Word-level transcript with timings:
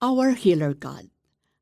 Our 0.00 0.32
Healer 0.32 0.72
God. 0.72 1.12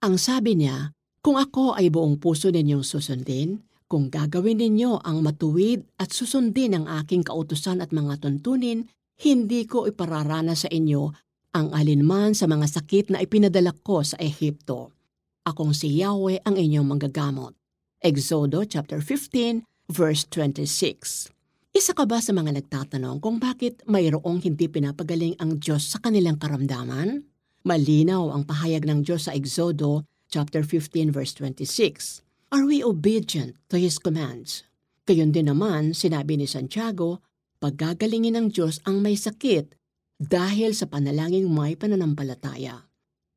Ang 0.00 0.16
sabi 0.16 0.56
niya, 0.56 0.96
kung 1.20 1.36
ako 1.36 1.76
ay 1.76 1.92
buong 1.92 2.16
puso 2.16 2.48
ninyong 2.48 2.80
susundin, 2.80 3.60
kung 3.84 4.08
gagawin 4.08 4.56
ninyo 4.56 5.04
ang 5.04 5.20
matuwid 5.20 5.84
at 6.00 6.16
susundin 6.16 6.72
ang 6.72 6.88
aking 6.88 7.28
kautusan 7.28 7.84
at 7.84 7.92
mga 7.92 8.24
tuntunin, 8.24 8.88
hindi 9.20 9.68
ko 9.68 9.84
ipararana 9.84 10.56
sa 10.56 10.72
inyo 10.72 11.12
ang 11.52 11.76
alinman 11.76 12.32
sa 12.32 12.48
mga 12.48 12.72
sakit 12.72 13.12
na 13.12 13.20
ipinadala 13.20 13.76
ko 13.84 14.00
sa 14.00 14.16
Ehipto. 14.16 14.96
Akong 15.44 15.76
si 15.76 16.00
Yahweh 16.00 16.40
ang 16.48 16.56
inyong 16.56 16.88
manggagamot. 16.88 17.52
Exodo 18.00 18.64
chapter 18.64 19.04
15 19.04 19.60
verse 19.92 20.24
26. 20.32 21.28
Isa 21.76 21.92
ka 21.92 22.08
ba 22.08 22.16
sa 22.24 22.32
mga 22.32 22.56
nagtatanong 22.64 23.20
kung 23.20 23.36
bakit 23.36 23.84
mayroong 23.84 24.40
hindi 24.40 24.72
pinapagaling 24.72 25.36
ang 25.36 25.60
Diyos 25.60 25.92
sa 25.92 26.00
kanilang 26.00 26.40
karamdaman? 26.40 27.31
Malinaw 27.62 28.34
ang 28.34 28.42
pahayag 28.42 28.82
ng 28.90 29.06
Diyos 29.06 29.30
sa 29.30 29.38
Exodo 29.38 30.02
chapter 30.26 30.66
15 30.66 31.14
verse 31.14 31.30
26. 31.38 32.26
Are 32.50 32.66
we 32.66 32.82
obedient 32.82 33.54
to 33.70 33.78
His 33.78 34.02
commands? 34.02 34.66
Gayon 35.06 35.30
din 35.30 35.46
naman, 35.46 35.94
sinabi 35.94 36.34
ni 36.34 36.50
Santiago, 36.50 37.22
paggagalingin 37.62 38.34
ng 38.34 38.46
Diyos 38.50 38.82
ang 38.82 38.98
may 38.98 39.14
sakit 39.14 39.78
dahil 40.18 40.74
sa 40.74 40.90
panalangin 40.90 41.46
may 41.46 41.78
pananampalataya. 41.78 42.82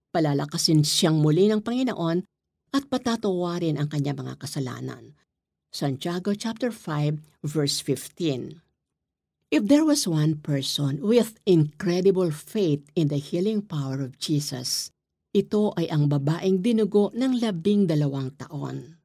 Palalakasin 0.09 0.81
siyang 0.81 1.21
muli 1.21 1.45
ng 1.45 1.61
Panginoon 1.61 2.25
at 2.73 2.89
patatawarin 2.89 3.77
ang 3.77 3.93
kanyang 3.93 4.25
mga 4.25 4.41
kasalanan. 4.41 5.13
Santiago 5.69 6.33
chapter 6.33 6.73
5 6.73 7.45
verse 7.45 7.77
15. 7.77 8.64
If 9.55 9.71
there 9.71 9.87
was 9.87 10.03
one 10.03 10.43
person 10.43 10.99
with 10.99 11.39
incredible 11.47 12.27
faith 12.27 12.83
in 12.91 13.07
the 13.07 13.15
healing 13.15 13.63
power 13.63 14.03
of 14.03 14.19
Jesus, 14.19 14.91
ito 15.31 15.71
ay 15.79 15.87
ang 15.87 16.11
babaeng 16.11 16.59
dinugo 16.59 17.07
ng 17.15 17.39
labing 17.39 17.87
dalawang 17.87 18.35
taon. 18.35 18.99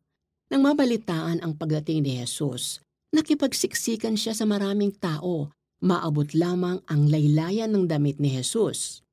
Nang 0.51 0.63
mabalitaan 0.67 1.39
ang 1.39 1.55
pagdating 1.55 2.03
ni 2.03 2.19
Jesus, 2.19 2.83
nakipagsiksikan 3.15 4.19
siya 4.19 4.35
sa 4.35 4.43
maraming 4.43 4.91
tao, 4.99 5.55
maabot 5.87 6.35
lamang 6.35 6.83
ang 6.91 7.07
laylayan 7.07 7.71
ng 7.71 7.87
damit 7.87 8.19
ni 8.19 8.35
Jesus. 8.35 9.07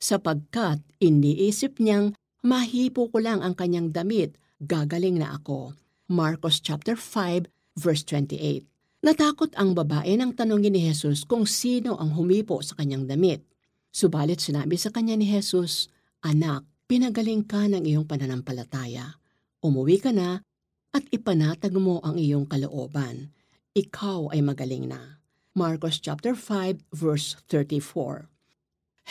Sapagkat 0.00 0.80
iniisip 1.04 1.84
niyang 1.84 2.16
mahipo 2.40 3.12
ko 3.12 3.20
lang 3.20 3.44
ang 3.44 3.52
kanyang 3.52 3.92
damit, 3.92 4.40
gagaling 4.64 5.20
na 5.20 5.36
ako. 5.36 5.76
Marcos 6.08 6.64
chapter 6.64 6.96
5 6.96 7.44
verse 7.76 8.00
28. 8.08 8.77
Natakot 8.98 9.54
ang 9.54 9.78
babae 9.78 10.18
nang 10.18 10.34
tanongin 10.34 10.74
ni 10.74 10.82
Jesus 10.82 11.22
kung 11.22 11.46
sino 11.46 11.94
ang 12.02 12.18
humipo 12.18 12.58
sa 12.66 12.74
kanyang 12.74 13.06
damit. 13.06 13.46
Subalit 13.94 14.42
sinabi 14.42 14.74
sa 14.74 14.90
kanya 14.90 15.14
ni 15.14 15.22
Jesus, 15.22 15.86
Anak, 16.26 16.66
pinagaling 16.90 17.46
ka 17.46 17.70
ng 17.70 17.86
iyong 17.86 18.10
pananampalataya. 18.10 19.22
Umuwi 19.62 20.02
ka 20.02 20.10
na 20.10 20.42
at 20.90 21.04
ipanatag 21.14 21.78
mo 21.78 22.02
ang 22.02 22.18
iyong 22.18 22.50
kalooban. 22.50 23.30
Ikaw 23.78 24.34
ay 24.34 24.42
magaling 24.42 24.90
na. 24.90 25.22
Marcos 25.54 26.02
chapter 26.02 26.34
5 26.34 26.90
verse 26.90 27.38
34. 27.46 28.26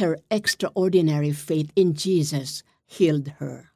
Her 0.03 0.19
extraordinary 0.27 1.31
faith 1.31 1.71
in 1.79 1.95
Jesus 1.95 2.59
healed 2.83 3.39
her. 3.39 3.71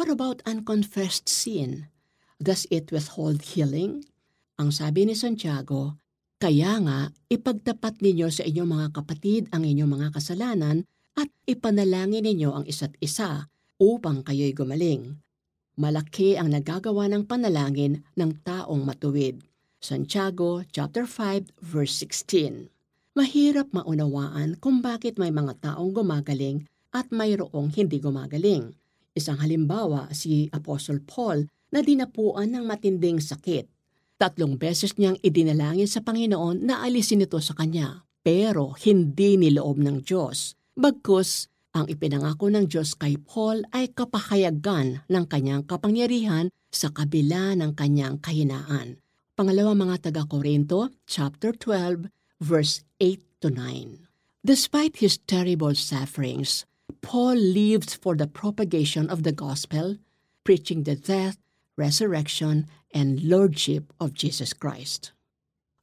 What 0.00 0.08
about 0.08 0.40
unconfessed 0.48 1.28
sin? 1.28 1.92
Does 2.40 2.64
it 2.72 2.88
withhold 2.88 3.52
healing? 3.52 4.08
Ang 4.56 4.72
sabi 4.72 5.04
ni 5.04 5.12
Santiago, 5.12 6.00
kaya 6.40 6.80
nga 6.80 7.12
ipagtapat 7.28 8.00
ninyo 8.00 8.32
sa 8.32 8.40
inyong 8.40 8.70
mga 8.72 8.88
kapatid 8.96 9.52
ang 9.52 9.68
inyong 9.68 9.92
mga 10.00 10.08
kasalanan 10.16 10.88
at 11.12 11.28
ipanalangin 11.44 12.24
ninyo 12.24 12.56
ang 12.56 12.64
isa't 12.64 12.96
isa 13.04 13.52
upang 13.76 14.24
kayo'y 14.24 14.56
gumaling. 14.56 15.20
Malaki 15.76 16.40
ang 16.40 16.56
nagagawa 16.56 17.04
ng 17.12 17.28
panalangin 17.28 18.00
ng 18.16 18.32
taong 18.48 18.80
matuwid. 18.80 19.44
Santiago 19.76 20.64
chapter 20.72 21.04
5 21.04 21.52
verse 21.60 21.92
16. 22.00 22.72
Mahirap 23.12 23.76
maunawaan 23.76 24.56
kung 24.56 24.80
bakit 24.80 25.20
may 25.20 25.28
mga 25.28 25.60
taong 25.60 25.92
gumagaling 25.92 26.64
at 26.96 27.12
mayroong 27.12 27.76
hindi 27.76 28.00
gumagaling. 28.00 28.72
Isang 29.12 29.36
halimbawa 29.36 30.08
si 30.16 30.48
Apostle 30.48 31.04
Paul 31.04 31.44
na 31.68 31.84
dinapuan 31.84 32.56
ng 32.56 32.64
matinding 32.64 33.20
sakit. 33.20 33.75
Tatlong 34.16 34.56
beses 34.56 34.96
niyang 34.96 35.20
idinalangin 35.20 35.84
sa 35.84 36.00
Panginoon 36.00 36.64
na 36.64 36.80
alisin 36.80 37.20
ito 37.20 37.36
sa 37.36 37.52
kanya, 37.52 38.08
pero 38.24 38.72
hindi 38.80 39.36
niloob 39.36 39.76
ng 39.76 40.08
Diyos. 40.08 40.56
Bagkus, 40.72 41.52
ang 41.76 41.84
ipinangako 41.84 42.48
ng 42.48 42.64
Diyos 42.64 42.96
kay 42.96 43.20
Paul 43.20 43.68
ay 43.76 43.92
kapahayagan 43.92 45.04
ng 45.04 45.24
kanyang 45.28 45.68
kapangyarihan 45.68 46.48
sa 46.72 46.88
kabila 46.88 47.52
ng 47.60 47.76
kanyang 47.76 48.16
kahinaan. 48.16 49.04
Pangalawa 49.36 49.76
mga 49.76 50.08
taga-Korinto, 50.08 50.96
chapter 51.04 51.52
12, 51.52 52.08
verse 52.40 52.88
8 53.04 53.20
to 53.44 53.52
9. 53.52 54.08
Despite 54.40 55.04
his 55.04 55.20
terrible 55.28 55.76
sufferings, 55.76 56.64
Paul 57.04 57.36
lived 57.36 58.00
for 58.00 58.16
the 58.16 58.24
propagation 58.24 59.12
of 59.12 59.28
the 59.28 59.36
gospel, 59.36 60.00
preaching 60.40 60.88
the 60.88 60.96
death, 60.96 61.36
resurrection, 61.76 62.66
and 62.92 63.22
lordship 63.22 63.92
of 64.00 64.14
Jesus 64.14 64.52
Christ. 64.52 65.12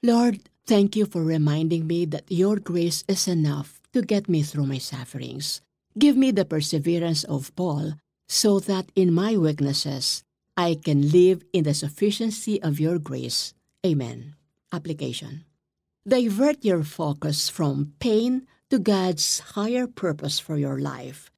Lord, 0.01 0.39
thank 0.65 0.95
you 0.95 1.05
for 1.05 1.23
reminding 1.23 1.87
me 1.87 2.05
that 2.05 2.25
your 2.29 2.57
grace 2.57 3.03
is 3.07 3.27
enough 3.27 3.81
to 3.93 4.01
get 4.01 4.27
me 4.27 4.41
through 4.41 4.65
my 4.65 4.79
sufferings. 4.79 5.61
Give 5.97 6.17
me 6.17 6.31
the 6.31 6.45
perseverance 6.45 7.23
of 7.23 7.55
Paul 7.55 7.93
so 8.27 8.59
that 8.59 8.91
in 8.95 9.13
my 9.13 9.37
weaknesses 9.37 10.23
I 10.57 10.75
can 10.75 11.11
live 11.11 11.43
in 11.53 11.63
the 11.63 11.73
sufficiency 11.73 12.61
of 12.61 12.79
your 12.79 12.97
grace. 12.97 13.53
Amen. 13.85 14.35
Application. 14.71 15.45
Divert 16.07 16.65
your 16.65 16.83
focus 16.83 17.49
from 17.49 17.93
pain 17.99 18.47
to 18.69 18.79
God's 18.79 19.39
higher 19.55 19.87
purpose 19.87 20.39
for 20.39 20.57
your 20.57 20.79
life. 20.79 21.31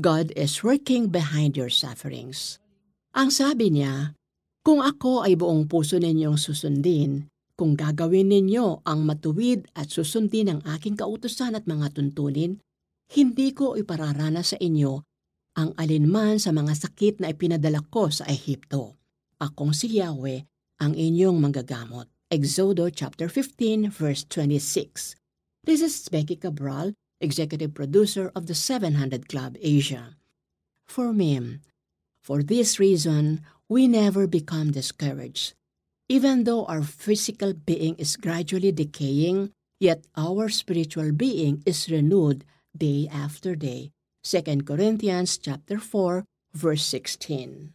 God 0.00 0.32
is 0.36 0.62
working 0.62 1.08
behind 1.08 1.56
your 1.56 1.70
sufferings. 1.70 2.58
Ang 3.14 3.30
sabi 3.30 3.70
niya, 3.70 4.10
kung 4.66 4.82
ako 4.82 5.22
ay 5.22 5.38
buong 5.38 5.70
puso 5.70 6.02
ninyong 6.02 6.34
susundin, 6.34 7.30
kung 7.54 7.78
gagawin 7.78 8.26
ninyo 8.26 8.82
ang 8.82 9.06
matuwid 9.06 9.70
at 9.78 9.86
susundin 9.86 10.50
ang 10.50 10.60
aking 10.74 10.98
kautusan 10.98 11.54
at 11.54 11.62
mga 11.70 11.94
tuntunin, 11.94 12.58
hindi 13.14 13.54
ko 13.54 13.78
ipararana 13.78 14.42
sa 14.42 14.58
inyo 14.58 15.06
ang 15.54 15.70
alinman 15.78 16.42
sa 16.42 16.50
mga 16.50 16.74
sakit 16.74 17.22
na 17.22 17.30
ipinadala 17.30 17.86
ko 17.86 18.10
sa 18.10 18.26
Ehipto. 18.26 18.98
Akong 19.38 19.70
si 19.70 20.02
Yahweh, 20.02 20.42
ang 20.82 20.98
inyong 20.98 21.38
manggagamot. 21.38 22.10
Exodo 22.34 22.90
chapter 22.90 23.30
15 23.30 23.94
verse 23.94 24.26
26. 24.26 25.14
This 25.62 25.86
is 25.86 25.94
Becky 26.10 26.34
Cabral, 26.34 26.98
executive 27.22 27.78
producer 27.78 28.34
of 28.34 28.50
the 28.50 28.58
700 28.58 29.30
Club 29.30 29.54
Asia. 29.62 30.18
For 30.90 31.14
me, 31.14 31.62
for 32.24 32.42
this 32.42 32.80
reason, 32.80 33.44
we 33.68 33.86
never 33.86 34.26
become 34.26 34.72
discouraged 34.72 35.52
Even 36.08 36.44
though 36.44 36.64
our 36.68 36.84
physical 36.84 37.52
being 37.56 37.96
is 37.96 38.16
gradually 38.20 38.72
decaying, 38.72 39.52
yet 39.80 40.04
our 40.16 40.52
spiritual 40.52 41.12
being 41.12 41.62
is 41.64 41.88
renewed 41.88 42.44
day 42.76 43.08
after 43.08 43.56
day. 43.56 43.88
2 44.24 44.68
Corinthians 44.68 45.40
chapter 45.40 45.80
4 45.80 46.24
verse 46.52 46.84
16. 46.84 47.72